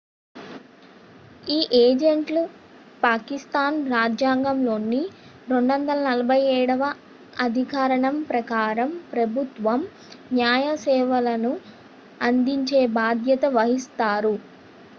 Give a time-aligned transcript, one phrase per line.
[1.47, 2.41] ఈ ఏజెంట్లు
[3.03, 5.01] పాకిస్థాన్ రాజ్యాంగంలోని
[5.47, 6.87] 247 వ
[7.39, 9.75] అధికరణం ప్రకారం ప్రభుత్వ
[10.31, 11.53] న్యాయ సేవలను
[12.21, 14.35] అందించే బాధ్యత వహిస్తారు